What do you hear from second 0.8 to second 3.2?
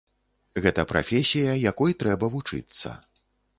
прафесія, якой трэба вучыцца.